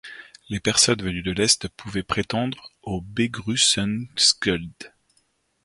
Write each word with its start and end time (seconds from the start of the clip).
Les 0.49 0.59
personnes 0.59 0.99
venues 1.03 1.21
de 1.21 1.29
l'Est 1.31 1.67
pouvaient 1.67 2.01
prétendre 2.01 2.71
au 2.81 3.01
Begrüßungsgeld. 3.01 4.91